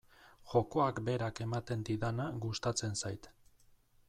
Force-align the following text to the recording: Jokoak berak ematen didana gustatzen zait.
Jokoak 0.53 1.01
berak 1.11 1.43
ematen 1.45 1.85
didana 1.91 2.27
gustatzen 2.47 3.01
zait. 3.05 3.35